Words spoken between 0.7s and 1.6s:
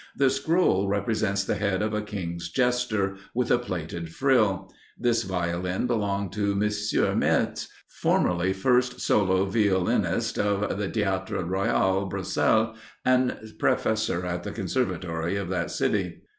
represents the